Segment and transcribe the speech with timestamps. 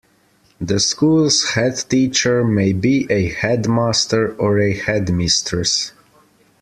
[0.59, 5.91] The school's headteacher may be a headmaster or a headmistress